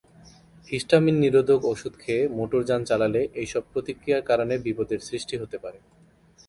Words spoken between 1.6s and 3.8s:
ঔষধ খেয়ে মোটরযান চালালে এইসব